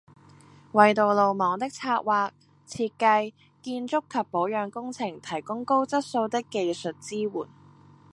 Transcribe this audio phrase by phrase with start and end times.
[0.71, 2.31] 為道路網的策劃、
[2.67, 7.47] 設計、建築及保養工程，提供高質素的技術支援